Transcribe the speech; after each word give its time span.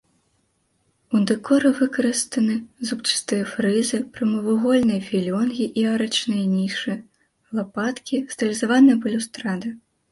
У 1.17 1.19
дэкоры 1.31 1.69
выкарыстаны 1.81 2.55
зубчастыя 2.91 3.43
фрызы, 3.53 3.99
прамавугольныя 4.17 5.01
філёнгі 5.11 5.65
і 5.83 5.87
арачныя 5.95 6.43
нішы, 6.59 6.93
лапаткі, 7.61 8.15
стылізаваная 8.37 8.97
балюстрада. 9.07 9.69